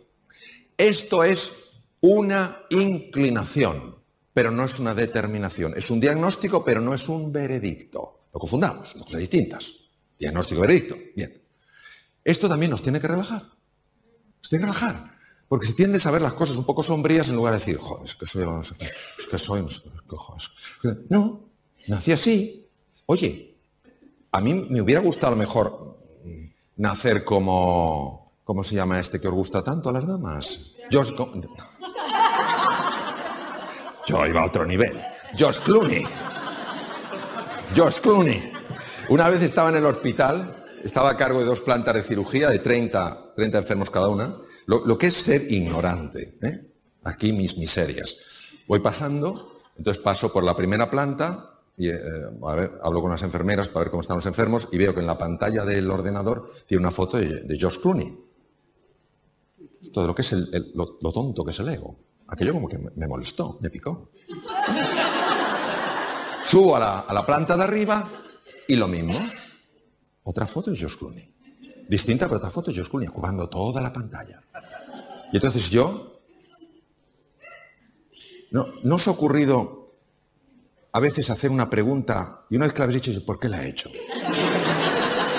Esto 0.76 1.22
es 1.22 1.52
una 2.00 2.62
inclinación, 2.70 3.94
pero 4.34 4.50
no 4.50 4.64
es 4.64 4.80
una 4.80 4.92
determinación. 4.92 5.74
Es 5.76 5.88
un 5.88 6.00
diagnóstico, 6.00 6.64
pero 6.64 6.80
no 6.80 6.94
es 6.94 7.08
un 7.08 7.30
veredicto. 7.30 8.26
Lo 8.34 8.40
confundamos, 8.40 8.88
son 8.88 9.02
cosas 9.02 9.20
distintas. 9.20 9.72
Diagnóstico 10.18 10.62
veredicto. 10.62 10.96
Bien. 11.14 11.45
Esto 12.26 12.48
también 12.48 12.72
nos 12.72 12.82
tiene 12.82 13.00
que 13.00 13.06
relajar. 13.06 13.44
Nos 14.40 14.50
tiene 14.50 14.64
que 14.64 14.72
relajar. 14.72 14.96
Porque 15.46 15.64
si 15.64 15.76
tiendes 15.76 16.04
a 16.06 16.10
ver 16.10 16.20
las 16.20 16.32
cosas 16.32 16.56
un 16.56 16.64
poco 16.64 16.82
sombrías 16.82 17.28
en 17.28 17.36
lugar 17.36 17.52
de 17.52 17.60
decir, 17.60 17.76
joder, 17.78 18.04
es 18.04 18.16
que 18.16 18.26
soy, 18.26 18.44
no 18.44 18.60
es 18.62 19.26
que 19.30 19.38
soy, 19.38 19.62
no 19.62 19.68
No, 21.08 21.48
nací 21.86 22.10
así. 22.10 22.68
Oye, 23.06 23.56
a 24.32 24.40
mí 24.40 24.66
me 24.68 24.80
hubiera 24.80 25.00
gustado 25.00 25.36
mejor 25.36 26.00
nacer 26.74 27.22
como, 27.22 28.32
¿cómo 28.42 28.64
se 28.64 28.74
llama 28.74 28.98
este 28.98 29.20
que 29.20 29.28
os 29.28 29.34
gusta 29.34 29.62
tanto 29.62 29.90
a 29.90 29.92
las 29.92 30.04
damas? 30.04 30.72
George... 30.90 31.14
Yo 34.08 34.26
iba 34.26 34.40
a 34.40 34.46
otro 34.46 34.66
nivel. 34.66 35.00
George 35.36 35.60
Clooney. 35.62 36.04
George 37.72 38.00
Clooney. 38.00 38.52
Una 39.10 39.30
vez 39.30 39.42
estaba 39.42 39.68
en 39.68 39.76
el 39.76 39.86
hospital, 39.86 40.65
estaba 40.86 41.10
a 41.10 41.16
cargo 41.16 41.40
de 41.40 41.44
dos 41.44 41.60
plantas 41.60 41.94
de 41.94 42.02
cirugía 42.02 42.48
de 42.48 42.60
30, 42.60 43.32
30 43.34 43.58
enfermos 43.58 43.90
cada 43.90 44.08
una, 44.08 44.36
lo, 44.66 44.96
que 44.96 45.08
es 45.08 45.14
ser 45.14 45.50
ignorante. 45.50 46.38
¿eh? 46.42 46.72
Aquí 47.04 47.32
mis 47.32 47.58
miserias. 47.58 48.16
Voy 48.68 48.80
pasando, 48.80 49.60
entonces 49.76 50.02
paso 50.02 50.32
por 50.32 50.44
la 50.44 50.56
primera 50.56 50.88
planta 50.88 51.60
y 51.76 51.88
eh, 51.88 52.00
hablo 52.82 53.02
con 53.02 53.10
las 53.10 53.22
enfermeras 53.22 53.68
para 53.68 53.84
ver 53.84 53.90
cómo 53.90 54.00
están 54.00 54.16
los 54.16 54.26
enfermos 54.26 54.68
y 54.72 54.78
veo 54.78 54.94
que 54.94 55.00
en 55.00 55.06
la 55.06 55.18
pantalla 55.18 55.64
del 55.64 55.90
ordenador 55.90 56.50
tiene 56.66 56.82
una 56.82 56.90
foto 56.92 57.18
de, 57.18 57.56
George 57.58 57.80
Clooney. 57.80 58.18
Todo 59.92 60.06
lo 60.06 60.14
que 60.14 60.22
es 60.22 60.32
lo, 60.74 61.12
tonto 61.12 61.44
que 61.44 61.50
es 61.50 61.58
el 61.58 61.68
ego. 61.68 61.96
Aquello 62.28 62.52
como 62.54 62.68
que 62.68 62.78
me, 62.78 63.06
molestó, 63.08 63.58
me 63.60 63.70
picó. 63.70 64.10
Subo 66.42 66.76
a 66.76 67.12
la 67.12 67.26
planta 67.26 67.56
de 67.56 67.64
arriba 67.64 68.08
y 68.68 68.76
lo 68.76 68.86
mismo. 68.86 69.18
Otra 70.28 70.44
foto 70.44 70.72
de 70.72 70.76
George 70.76 70.98
Clooney. 70.98 71.32
Distinta, 71.88 72.26
pero 72.26 72.38
otra 72.38 72.50
foto 72.50 72.70
de 72.70 72.74
George 72.74 72.90
Clooney, 72.90 73.08
ocupando 73.08 73.48
toda 73.48 73.80
la 73.80 73.92
pantalla. 73.92 74.42
Y 75.32 75.36
entonces 75.36 75.70
yo... 75.70 76.20
¿No, 78.50 78.66
¿No 78.82 78.96
os 78.96 79.06
ha 79.06 79.12
ocurrido 79.12 79.94
a 80.92 80.98
veces 80.98 81.30
hacer 81.30 81.50
una 81.50 81.70
pregunta 81.70 82.44
y 82.50 82.56
una 82.56 82.66
vez 82.66 82.72
que 82.72 82.78
la 82.78 82.84
habéis 82.84 83.02
dicho, 83.02 83.24
¿por 83.24 83.38
qué 83.38 83.48
la 83.48 83.62
he 83.62 83.68
hecho? 83.68 83.90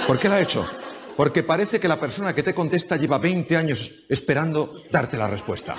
¿Por 0.05 0.17
qué 0.19 0.29
la 0.29 0.39
he 0.39 0.43
hecho? 0.43 0.65
Porque 1.17 1.43
parece 1.43 1.79
que 1.79 1.87
la 1.87 1.99
persona 1.99 2.33
que 2.33 2.43
te 2.43 2.53
contesta 2.53 2.95
lleva 2.95 3.17
20 3.17 3.57
años 3.57 3.91
esperando 4.07 4.83
darte 4.89 5.17
la 5.17 5.27
respuesta. 5.27 5.75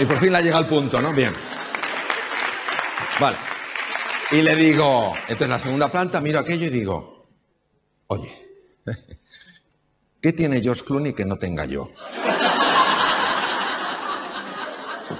Y 0.00 0.06
por 0.06 0.18
fin 0.20 0.32
la 0.32 0.40
llega 0.40 0.56
al 0.56 0.66
punto, 0.66 1.02
¿no? 1.02 1.12
Bien. 1.12 1.34
Vale. 3.20 3.36
Y 4.30 4.40
le 4.40 4.56
digo, 4.56 5.12
entonces 5.22 5.42
en 5.42 5.50
la 5.50 5.58
segunda 5.58 5.90
planta 5.90 6.20
miro 6.20 6.38
aquello 6.38 6.66
y 6.66 6.70
digo, 6.70 7.17
oye, 8.08 8.30
¿qué 10.20 10.32
tiene 10.32 10.60
George 10.60 10.82
Clooney 10.84 11.14
que 11.14 11.24
no 11.24 11.36
tenga 11.36 11.64
yo? 11.64 11.90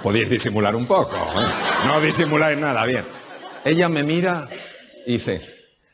Podéis 0.03 0.29
disimular 0.29 0.75
un 0.75 0.87
poco, 0.87 1.15
¿eh? 1.15 1.47
no 1.85 1.99
disimuláis 1.99 2.57
nada, 2.57 2.85
bien. 2.85 3.05
Ella 3.65 3.89
me 3.89 4.03
mira 4.03 4.47
y 5.05 5.13
dice, 5.13 5.41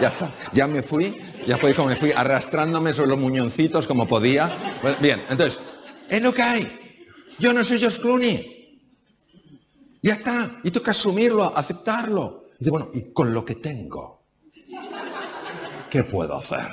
ya 0.00 0.08
está, 0.08 0.34
ya 0.52 0.66
me 0.66 0.82
fui, 0.82 1.20
ya 1.46 1.58
fue 1.58 1.74
como 1.74 1.88
me 1.88 1.96
fui 1.96 2.12
arrastrándome 2.12 2.94
sobre 2.94 3.10
los 3.10 3.18
muñoncitos 3.18 3.86
como 3.86 4.06
podía. 4.06 4.50
Bien, 5.00 5.24
entonces, 5.28 5.60
es 6.08 6.22
lo 6.22 6.32
que 6.32 6.42
hay. 6.42 6.80
Yo 7.38 7.52
no 7.52 7.64
soy 7.64 7.78
George 7.78 8.00
Clooney. 8.00 8.60
Ya 10.02 10.14
está. 10.14 10.60
Y 10.62 10.70
que 10.70 10.90
asumirlo, 10.90 11.44
aceptarlo. 11.56 12.46
Y 12.54 12.58
dice, 12.60 12.70
bueno, 12.70 12.88
¿y 12.94 13.12
con 13.12 13.34
lo 13.34 13.44
que 13.44 13.56
tengo? 13.56 14.19
¿Qué 15.90 16.04
puedo 16.04 16.36
hacer? 16.36 16.66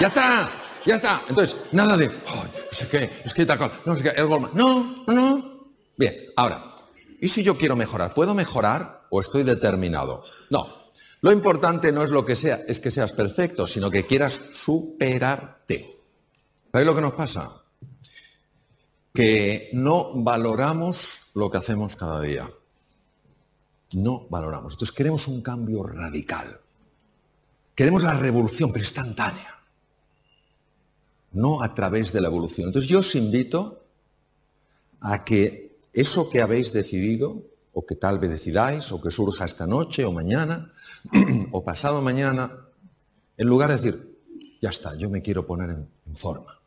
Ya 0.00 0.08
está. 0.08 0.50
Ya 0.84 0.96
está. 0.96 1.22
Entonces, 1.28 1.56
nada 1.72 1.96
de, 1.96 2.06
ay, 2.06 2.50
sé 2.70 2.88
qué, 2.88 3.10
es 3.24 3.32
que 3.34 3.46
tal, 3.46 3.58
no 3.84 3.96
sé 3.96 4.02
qué, 4.02 4.08
el 4.10 4.26
Goldman. 4.26 4.50
No, 4.54 5.04
no, 5.06 5.14
no. 5.14 5.68
Bien, 5.96 6.14
ahora, 6.36 6.76
¿y 7.20 7.28
si 7.28 7.42
yo 7.42 7.56
quiero 7.56 7.76
mejorar? 7.76 8.14
¿Puedo 8.14 8.34
mejorar 8.34 9.06
o 9.10 9.20
estoy 9.20 9.42
determinado? 9.42 10.24
No. 10.50 10.78
Lo 11.20 11.32
importante 11.32 11.90
no 11.90 12.04
es 12.04 12.10
lo 12.10 12.24
que 12.24 12.36
sea, 12.36 12.62
es 12.68 12.78
que 12.78 12.90
seas 12.90 13.12
perfecto, 13.12 13.66
sino 13.66 13.90
que 13.90 14.06
quieras 14.06 14.40
superarte. 14.52 15.98
¿Sabéis 16.70 16.86
lo 16.86 16.94
que 16.94 17.00
nos 17.00 17.14
pasa? 17.14 17.58
que 19.18 19.70
no 19.72 20.12
valoramos 20.14 21.32
lo 21.34 21.50
que 21.50 21.58
hacemos 21.58 21.96
cada 21.96 22.20
día. 22.20 22.48
No 23.94 24.28
valoramos. 24.30 24.74
Entonces 24.74 24.94
queremos 24.94 25.26
un 25.26 25.42
cambio 25.42 25.82
radical. 25.82 26.60
Queremos 27.78 28.02
la 28.02 28.14
revolución, 28.14 28.72
pero 28.72 28.82
instantánea. 28.82 29.54
No 31.30 31.62
a 31.62 31.76
través 31.76 32.12
de 32.12 32.20
la 32.20 32.26
evolución. 32.26 32.66
Entonces 32.66 32.90
yo 32.90 32.98
os 32.98 33.14
invito 33.14 33.86
a 34.98 35.24
que 35.24 35.78
eso 35.92 36.28
que 36.28 36.42
habéis 36.42 36.72
decidido, 36.72 37.44
o 37.72 37.86
que 37.86 37.94
tal 37.94 38.18
vez 38.18 38.30
decidáis, 38.30 38.90
o 38.90 39.00
que 39.00 39.12
surja 39.12 39.44
esta 39.44 39.68
noche, 39.68 40.04
o 40.04 40.10
mañana, 40.10 40.72
o 41.52 41.62
pasado 41.62 42.02
mañana, 42.02 42.50
en 43.36 43.46
lugar 43.46 43.68
de 43.70 43.76
decir, 43.76 44.18
ya 44.60 44.70
está, 44.70 44.96
yo 44.96 45.08
me 45.08 45.22
quiero 45.22 45.46
poner 45.46 45.70
en, 45.70 45.88
forma. 46.16 46.58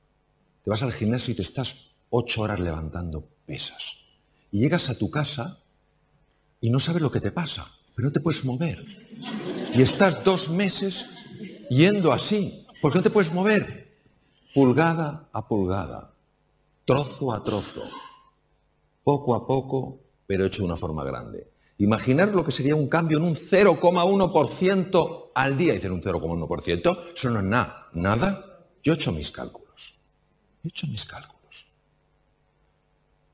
Te 0.64 0.70
vas 0.70 0.82
al 0.82 0.94
gimnasio 0.94 1.34
y 1.34 1.36
te 1.36 1.42
estás 1.42 1.92
ocho 2.10 2.44
horas 2.44 2.62
levantando 2.62 3.28
pesas. 3.46 3.98
Y 4.50 4.62
llegas 4.62 4.90
a 4.90 4.96
tu 4.96 5.12
casa 5.12 5.60
y 6.62 6.70
no 6.70 6.80
sabes 6.80 7.02
lo 7.02 7.12
que 7.12 7.20
te 7.20 7.34
pasa, 7.34 7.70
pero 7.98 8.08
no 8.08 8.14
te 8.14 8.22
puedes 8.22 8.46
mover. 8.46 9.11
Y 9.74 9.82
estás 9.82 10.24
dos 10.24 10.50
meses 10.50 11.06
yendo 11.70 12.12
así, 12.12 12.68
porque 12.82 13.00
no 13.00 13.04
te 13.04 13.10
puedes 13.10 13.34
mover. 13.34 13.90
Pulgada 14.54 15.30
a 15.32 15.48
pulgada, 15.48 16.14
trozo 16.84 17.32
a 17.32 17.42
trozo, 17.42 17.84
poco 19.04 19.34
a 19.34 19.48
poco, 19.48 20.00
pero 20.28 20.46
hecho 20.46 20.64
de 20.64 20.66
una 20.66 20.76
forma 20.76 21.06
grande. 21.06 21.52
Imaginar 21.78 22.30
lo 22.30 22.44
que 22.44 22.52
sería 22.52 22.76
un 22.76 22.88
cambio 22.88 23.18
en 23.18 23.24
un 23.24 23.36
0,1% 23.36 25.32
al 25.34 25.58
día. 25.58 25.74
Dicen 25.74 25.94
un 25.94 26.02
0,1%, 26.02 26.98
eso 27.16 27.30
no 27.30 27.40
es 27.40 27.46
nada. 27.46 27.88
¿Nada? 27.94 28.68
Yo 28.84 28.94
he 28.94 28.96
hecho 28.96 29.12
mis 29.12 29.32
cálculos. 29.32 29.96
He 30.64 30.68
hecho 30.68 30.86
mis 30.88 31.06
cálculos. 31.06 31.66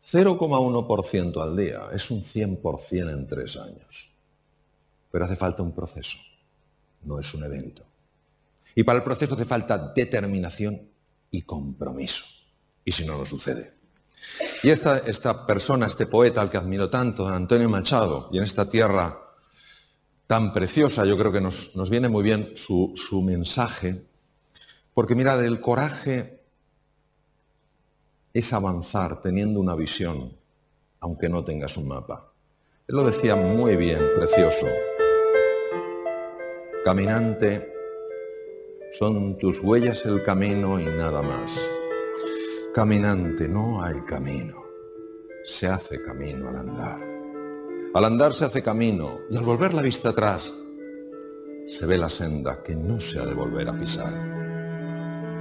0,1% 0.10 1.42
al 1.42 1.58
día 1.58 1.90
es 1.92 2.10
un 2.10 2.22
100% 2.22 3.12
en 3.12 3.28
tres 3.28 3.58
años. 3.58 4.12
Pero 5.12 5.26
hace 5.26 5.36
falta 5.36 5.64
un 5.64 5.74
proceso, 5.74 6.18
no 7.08 7.20
es 7.20 7.34
un 7.34 7.44
evento. 7.44 7.84
Y 8.76 8.84
para 8.84 9.00
el 9.00 9.04
proceso 9.04 9.34
hace 9.34 9.46
falta 9.46 9.92
determinación 9.96 10.90
y 11.32 11.42
compromiso. 11.42 12.26
Y 12.84 12.92
si 12.92 13.06
no, 13.06 13.18
no 13.18 13.26
sucede. 13.26 13.74
Y 14.64 14.70
esta, 14.70 15.00
esta 15.00 15.46
persona, 15.46 15.88
este 15.88 16.06
poeta 16.06 16.42
al 16.42 16.50
que 16.50 16.58
admiro 16.58 16.90
tanto, 16.90 17.24
don 17.24 17.34
Antonio 17.34 17.70
Machado, 17.70 18.30
y 18.32 18.38
en 18.38 18.44
esta 18.44 18.70
tierra 18.70 19.20
tan 20.28 20.52
preciosa, 20.52 21.06
yo 21.06 21.18
creo 21.18 21.32
que 21.32 21.42
nos, 21.42 21.76
nos 21.76 21.90
viene 21.90 22.10
muy 22.10 22.22
bien 22.24 22.54
su, 22.56 22.94
su 22.96 23.22
mensaje, 23.22 24.06
porque 24.94 25.16
mirad, 25.16 25.44
el 25.44 25.62
coraje 25.62 26.44
es 28.34 28.54
avanzar 28.54 29.22
teniendo 29.22 29.60
una 29.60 29.76
visión, 29.76 30.38
aunque 31.00 31.30
no 31.30 31.44
tengas 31.44 31.78
un 31.78 31.88
mapa. 31.88 32.32
Él 32.88 32.96
lo 32.96 33.04
decía 33.04 33.36
muy 33.36 33.76
bien, 33.76 34.00
precioso. 34.16 34.68
Caminante, 36.88 37.74
son 38.94 39.38
tus 39.38 39.60
huellas 39.60 40.06
el 40.06 40.24
camino 40.24 40.80
y 40.80 40.86
nada 40.86 41.22
más. 41.22 41.60
Caminante, 42.74 43.50
no 43.50 43.84
hay 43.84 44.00
camino. 44.08 44.64
Se 45.44 45.68
hace 45.68 46.02
camino 46.02 46.48
al 46.48 46.56
andar. 46.56 47.02
Al 47.94 48.06
andar 48.06 48.34
se 48.34 48.46
hace 48.46 48.64
camino 48.64 49.20
y 49.30 49.36
al 49.36 49.44
volver 49.44 49.74
la 49.74 49.82
vista 49.82 50.12
atrás 50.12 50.54
se 51.66 51.86
ve 51.86 51.98
la 51.98 52.08
senda 52.08 52.64
que 52.64 52.74
no 52.74 53.02
se 53.02 53.20
ha 53.20 53.26
de 53.26 53.34
volver 53.34 53.68
a 53.68 53.78
pisar. 53.78 54.14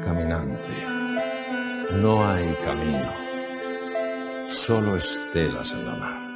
Caminante. 0.04 0.68
No 1.92 2.26
hay 2.26 2.56
camino, 2.64 3.12
solo 4.48 4.96
estelas 4.96 5.72
en 5.74 5.86
la 5.86 5.94
mar. 5.94 6.26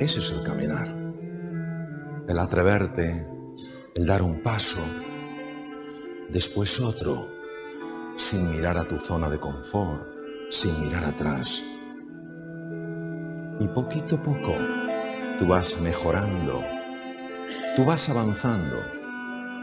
Ese 0.00 0.18
es 0.18 0.32
el 0.32 0.42
caminar, 0.42 1.01
el 2.28 2.38
atreverte 2.38 3.28
el 3.94 4.06
dar 4.06 4.22
un 4.22 4.42
paso, 4.42 4.80
después 6.30 6.80
otro, 6.80 7.28
sin 8.16 8.50
mirar 8.50 8.78
a 8.78 8.88
tu 8.88 8.96
zona 8.96 9.28
de 9.28 9.38
confort, 9.38 10.06
sin 10.50 10.80
mirar 10.80 11.04
atrás. 11.04 11.62
Y 13.58 13.68
poquito 13.68 14.16
a 14.16 14.22
poco 14.22 14.54
tú 15.38 15.46
vas 15.46 15.78
mejorando, 15.80 16.62
tú 17.76 17.84
vas 17.84 18.08
avanzando. 18.08 18.78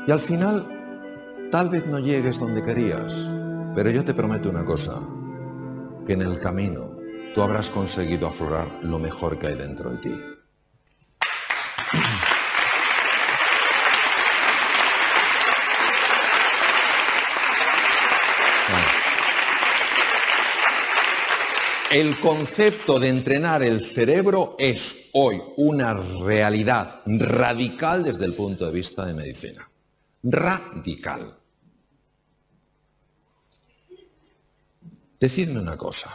Y 0.06 0.12
al 0.12 0.20
final 0.20 0.68
tal 1.52 1.70
vez 1.70 1.88
no 1.88 1.98
llegues 1.98 2.40
donde 2.40 2.62
querías, 2.62 3.28
pero 3.74 3.90
yo 3.90 4.04
te 4.04 4.14
prometo 4.14 4.50
una 4.50 4.64
cosa, 4.64 5.00
que 6.06 6.14
en 6.14 6.22
el 6.22 6.40
camino 6.40 6.92
tú 7.34 7.42
habrás 7.42 7.72
conseguido 7.72 8.28
aflorar 8.28 8.80
lo 8.84 9.00
mejor 9.00 9.40
que 9.40 9.48
hay 9.48 9.56
dentro 9.56 9.92
de 9.92 9.98
ti. 9.98 10.39
El 21.92 22.20
concepto 22.20 23.00
de 23.00 23.10
entrenar 23.10 23.64
el 23.64 23.84
cerebro 23.84 24.56
es 24.60 25.10
hoy 25.14 25.42
una 25.58 25.96
realidad 25.96 27.02
radical 27.08 28.04
desde 28.04 28.26
el 28.26 28.36
punto 28.36 28.68
de 28.68 28.72
vista 28.72 29.08
de 29.08 29.16
medicina. 29.16 29.68
Radical. 30.22 31.36
Decidme 35.20 35.60
una 35.60 35.76
cosa. 35.78 36.14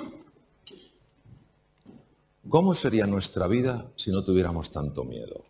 ¿Cómo 2.49 2.73
sería 2.75 3.09
nuestra 3.09 3.49
vida 3.49 3.91
si 3.97 4.13
no 4.13 4.23
tuviéramos 4.23 4.71
tanto 4.71 5.03
miedo? 5.03 5.45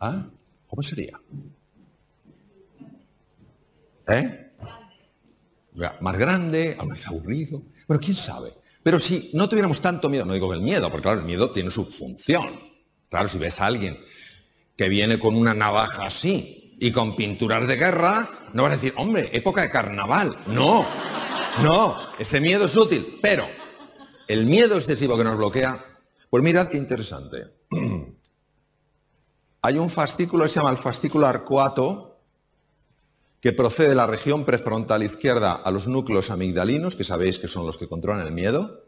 ¿Ah? 0.00 0.28
¿Cómo 0.68 0.82
sería? 0.82 1.18
¿Eh? 4.06 4.52
Más 6.00 6.18
grande, 6.18 6.76
a 6.78 6.84
veces 6.84 7.08
aburrido. 7.08 7.62
Bueno, 7.88 8.02
quién 8.02 8.16
sabe. 8.16 8.65
Pero 8.86 9.00
si 9.00 9.30
no 9.32 9.48
tuviéramos 9.48 9.80
tanto 9.80 10.08
miedo, 10.08 10.24
no 10.24 10.32
digo 10.32 10.48
que 10.48 10.54
el 10.54 10.62
miedo, 10.62 10.88
porque 10.88 11.02
claro, 11.02 11.18
el 11.18 11.26
miedo 11.26 11.50
tiene 11.50 11.70
su 11.70 11.86
función. 11.86 12.60
Claro, 13.10 13.26
si 13.26 13.36
ves 13.36 13.60
a 13.60 13.66
alguien 13.66 13.98
que 14.76 14.88
viene 14.88 15.18
con 15.18 15.34
una 15.34 15.54
navaja 15.54 16.06
así 16.06 16.76
y 16.78 16.92
con 16.92 17.16
pinturas 17.16 17.66
de 17.66 17.74
guerra, 17.74 18.30
no 18.52 18.62
vas 18.62 18.70
a 18.70 18.76
decir, 18.76 18.94
hombre, 18.96 19.28
época 19.32 19.62
de 19.62 19.70
carnaval. 19.70 20.36
No, 20.46 20.86
no, 21.64 21.98
ese 22.16 22.40
miedo 22.40 22.66
es 22.66 22.76
útil, 22.76 23.18
pero 23.20 23.44
el 24.28 24.46
miedo 24.46 24.76
excesivo 24.76 25.18
que 25.18 25.24
nos 25.24 25.36
bloquea, 25.36 25.84
pues 26.30 26.44
mirad 26.44 26.68
qué 26.68 26.76
interesante. 26.76 27.38
Hay 29.62 29.78
un 29.78 29.90
fascículo 29.90 30.44
que 30.44 30.50
se 30.50 30.60
llama 30.60 30.70
el 30.70 30.78
fascículo 30.78 31.26
arcuato, 31.26 32.15
que 33.40 33.52
procede 33.52 33.90
de 33.90 33.94
la 33.94 34.06
región 34.06 34.44
prefrontal 34.44 35.02
izquierda 35.02 35.52
a 35.52 35.70
los 35.70 35.86
núcleos 35.86 36.30
amigdalinos, 36.30 36.96
que 36.96 37.04
sabéis 37.04 37.38
que 37.38 37.48
son 37.48 37.66
los 37.66 37.78
que 37.78 37.88
controlan 37.88 38.26
el 38.26 38.32
miedo, 38.32 38.84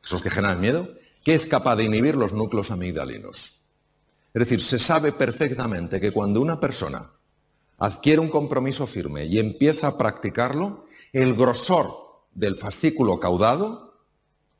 que 0.00 0.08
son 0.08 0.16
los 0.16 0.22
que 0.22 0.30
generan 0.30 0.56
el 0.56 0.60
miedo, 0.60 0.88
que 1.24 1.34
es 1.34 1.46
capaz 1.46 1.76
de 1.76 1.84
inhibir 1.84 2.16
los 2.16 2.32
núcleos 2.32 2.70
amigdalinos. 2.70 3.60
Es 4.32 4.40
decir, 4.40 4.60
se 4.60 4.78
sabe 4.78 5.12
perfectamente 5.12 6.00
que 6.00 6.12
cuando 6.12 6.40
una 6.40 6.60
persona 6.60 7.10
adquiere 7.78 8.20
un 8.20 8.28
compromiso 8.28 8.86
firme 8.86 9.26
y 9.26 9.38
empieza 9.38 9.88
a 9.88 9.98
practicarlo, 9.98 10.86
el 11.12 11.34
grosor 11.34 11.94
del 12.32 12.56
fascículo 12.56 13.18
caudado, 13.18 13.98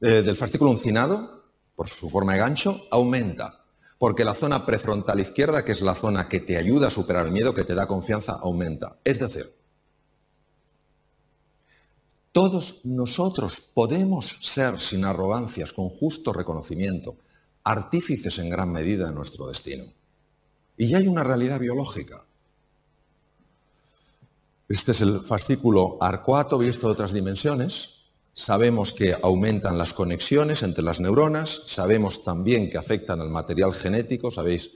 eh, 0.00 0.22
del 0.22 0.36
fascículo 0.36 0.70
uncinado, 0.70 1.44
por 1.76 1.88
su 1.88 2.10
forma 2.10 2.32
de 2.32 2.40
gancho, 2.40 2.82
aumenta 2.90 3.59
porque 4.00 4.24
la 4.24 4.32
zona 4.32 4.64
prefrontal 4.64 5.20
izquierda, 5.20 5.62
que 5.62 5.72
es 5.72 5.82
la 5.82 5.94
zona 5.94 6.26
que 6.26 6.40
te 6.40 6.56
ayuda 6.56 6.86
a 6.86 6.90
superar 6.90 7.26
el 7.26 7.32
miedo, 7.32 7.52
que 7.52 7.64
te 7.64 7.74
da 7.74 7.86
confianza, 7.86 8.32
aumenta. 8.32 8.96
Es 9.04 9.18
decir, 9.18 9.54
todos 12.32 12.80
nosotros 12.82 13.60
podemos 13.60 14.38
ser, 14.40 14.80
sin 14.80 15.04
arrogancias, 15.04 15.74
con 15.74 15.90
justo 15.90 16.32
reconocimiento, 16.32 17.18
artífices 17.62 18.38
en 18.38 18.48
gran 18.48 18.72
medida 18.72 19.06
de 19.08 19.12
nuestro 19.12 19.48
destino. 19.48 19.84
Y 20.78 20.88
ya 20.88 20.96
hay 20.96 21.06
una 21.06 21.22
realidad 21.22 21.60
biológica. 21.60 22.24
Este 24.66 24.92
es 24.92 25.02
el 25.02 25.26
fascículo 25.26 25.98
arcuato 26.00 26.56
visto 26.56 26.86
de 26.86 26.94
otras 26.94 27.12
dimensiones. 27.12 27.99
Sabemos 28.40 28.94
que 28.94 29.14
aumentan 29.20 29.76
las 29.76 29.92
conexiones 29.92 30.62
entre 30.62 30.82
las 30.82 30.98
neuronas, 30.98 31.64
sabemos 31.66 32.24
también 32.24 32.70
que 32.70 32.78
afectan 32.78 33.20
al 33.20 33.28
material 33.28 33.74
genético, 33.74 34.32
sabéis 34.32 34.70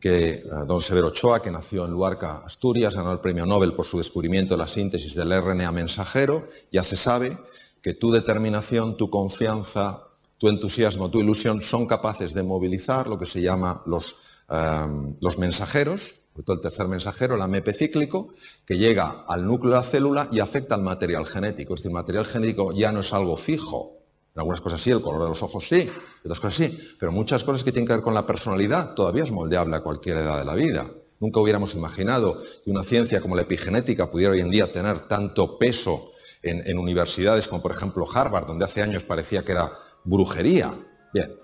que 0.00 0.30
eh, 0.30 0.44
don 0.66 0.80
Severo 0.80 1.08
Ochoa, 1.08 1.42
que 1.42 1.50
nació 1.50 1.84
en 1.84 1.90
Luarca, 1.90 2.38
Asturias, 2.38 2.96
ganó 2.96 3.12
el 3.12 3.20
premio 3.20 3.44
Nobel 3.44 3.74
por 3.74 3.84
su 3.84 3.98
descubrimiento 3.98 4.54
de 4.54 4.58
la 4.58 4.66
síntesis 4.66 5.14
del 5.14 5.30
RNA 5.30 5.70
mensajero, 5.72 6.48
ya 6.72 6.82
se 6.82 6.96
sabe 6.96 7.36
que 7.82 7.92
tu 7.92 8.10
determinación, 8.10 8.96
tu 8.96 9.10
confianza, 9.10 10.04
tu 10.38 10.48
entusiasmo, 10.48 11.10
tu 11.10 11.20
ilusión 11.20 11.60
son 11.60 11.86
capaces 11.86 12.32
de 12.32 12.42
movilizar 12.42 13.08
lo 13.08 13.18
que 13.18 13.26
se 13.26 13.42
llama 13.42 13.82
los, 13.84 14.16
eh, 14.48 14.86
los 15.20 15.36
mensajeros, 15.36 16.14
el 16.36 16.60
tercer 16.60 16.88
mensajero, 16.88 17.34
el 17.34 17.42
AMP 17.42 17.68
cíclico, 17.72 18.28
que 18.64 18.78
llega 18.78 19.24
al 19.28 19.44
núcleo 19.44 19.72
de 19.72 19.76
la 19.76 19.82
célula 19.82 20.28
y 20.30 20.40
afecta 20.40 20.74
al 20.74 20.82
material 20.82 21.26
genético. 21.26 21.74
Es 21.74 21.80
decir, 21.80 21.90
el 21.90 21.94
material 21.94 22.24
genético 22.24 22.72
ya 22.72 22.92
no 22.92 23.00
es 23.00 23.12
algo 23.12 23.36
fijo. 23.36 23.98
En 24.34 24.40
algunas 24.40 24.60
cosas 24.60 24.80
sí, 24.80 24.90
el 24.90 25.00
color 25.00 25.22
de 25.22 25.28
los 25.28 25.42
ojos 25.42 25.66
sí, 25.66 25.80
en 25.80 25.90
otras 26.24 26.40
cosas 26.40 26.54
sí, 26.54 26.94
pero 26.98 27.10
muchas 27.12 27.42
cosas 27.42 27.64
que 27.64 27.72
tienen 27.72 27.86
que 27.86 27.94
ver 27.94 28.02
con 28.02 28.14
la 28.14 28.26
personalidad 28.26 28.94
todavía 28.94 29.24
es 29.24 29.32
moldeable 29.32 29.76
a 29.76 29.80
cualquier 29.80 30.18
edad 30.18 30.38
de 30.38 30.44
la 30.44 30.54
vida. 30.54 30.90
Nunca 31.18 31.40
hubiéramos 31.40 31.74
imaginado 31.74 32.40
que 32.64 32.70
una 32.70 32.82
ciencia 32.82 33.20
como 33.20 33.34
la 33.34 33.42
epigenética 33.42 34.10
pudiera 34.10 34.32
hoy 34.32 34.40
en 34.40 34.50
día 34.50 34.72
tener 34.72 35.00
tanto 35.08 35.58
peso 35.58 36.12
en, 36.42 36.66
en 36.66 36.78
universidades 36.78 37.48
como 37.48 37.60
por 37.60 37.72
ejemplo 37.72 38.06
Harvard, 38.10 38.46
donde 38.46 38.64
hace 38.64 38.82
años 38.82 39.04
parecía 39.04 39.44
que 39.44 39.52
era 39.52 39.72
brujería. 40.04 40.72
Bien, 41.12 41.34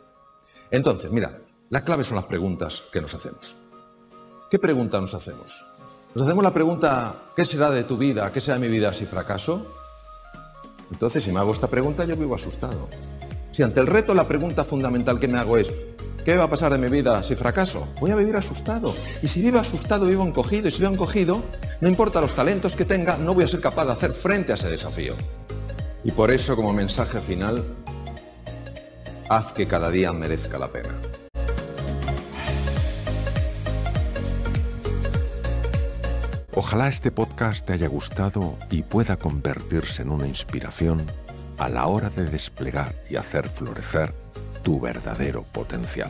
entonces, 0.71 1.11
mira, 1.11 1.41
la 1.71 1.85
clave 1.85 2.05
son 2.05 2.17
las 2.17 2.27
preguntas 2.27 2.85
que 2.93 3.01
nos 3.01 3.15
hacemos. 3.15 3.66
¿Qué 4.49 4.61
pregunta 4.61 5.01
nos 5.01 5.13
hacemos? 5.13 5.65
Nos 6.15 6.25
hacemos 6.25 6.45
la 6.45 6.53
pregunta, 6.53 7.15
¿qué 7.35 7.45
será 7.45 7.69
de 7.69 7.83
tu 7.83 7.97
vida? 7.97 8.31
¿Qué 8.33 8.41
será 8.41 8.59
de 8.59 8.69
mi 8.69 8.73
vida 8.73 8.93
si 8.95 9.05
fracaso? 9.05 9.67
Entonces, 10.93 11.25
si 11.25 11.33
me 11.33 11.41
hago 11.41 11.53
esta 11.53 11.67
pregunta, 11.67 12.05
yo 12.05 12.17
vivo 12.17 12.37
asustado. 12.37 12.89
Si 13.51 13.65
ante 13.65 13.81
el 13.81 13.89
reto 13.89 14.15
la 14.15 14.29
pregunta 14.29 14.63
fundamental 14.63 15.19
que 15.19 15.27
me 15.27 15.39
hago 15.39 15.59
es, 15.59 15.73
¿qué 16.25 16.37
va 16.37 16.45
a 16.45 16.51
pasar 16.51 16.71
de 16.71 16.79
mi 16.79 16.89
vida 16.89 17.25
si 17.25 17.35
fracaso? 17.35 17.89
Voy 18.01 18.13
a 18.13 18.17
vivir 18.17 18.37
asustado. 18.37 18.95
Y 19.21 19.27
si 19.27 19.43
vivo 19.43 19.59
asustado, 19.59 20.07
vivo 20.07 20.25
encogido. 20.25 20.69
Y 20.69 20.71
si 20.71 20.79
vivo 20.79 20.93
encogido, 20.93 21.43
no 21.81 21.89
importa 21.89 22.21
los 22.21 22.33
talentos 22.37 22.77
que 22.77 22.85
tenga, 22.85 23.19
no 23.19 23.35
voy 23.35 23.43
a 23.43 23.49
ser 23.49 23.61
capaz 23.61 23.87
de 23.87 23.93
hacer 23.93 24.13
frente 24.13 24.53
a 24.53 24.55
ese 24.55 24.69
desafío. 24.69 25.15
Y 26.05 26.13
por 26.13 26.31
eso, 26.31 26.55
como 26.55 26.73
mensaje 26.73 27.21
final, 27.21 27.65
haz 29.29 29.53
que 29.53 29.67
cada 29.67 29.91
día 29.91 30.13
merezca 30.13 30.57
la 30.57 30.69
pena. 30.69 30.95
Ojalá 36.59 36.89
este 36.89 37.11
podcast 37.11 37.67
te 37.67 37.75
haya 37.75 37.87
gustado 37.87 38.57
y 38.71 38.83
pueda 38.83 39.19
convertirse 39.19 40.01
en 40.01 40.09
una 40.09 40.27
inspiración 40.27 41.05
a 41.59 41.69
la 41.69 41.87
hora 41.87 42.09
de 42.09 42.25
desplegar 42.25 42.95
y 43.11 43.17
hacer 43.17 43.47
florecer 43.47 44.15
tu 44.63 44.81
verdadero 44.81 45.43
potencial. 45.43 46.09